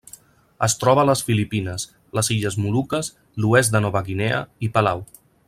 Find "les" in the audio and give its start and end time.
1.09-1.21, 2.19-2.31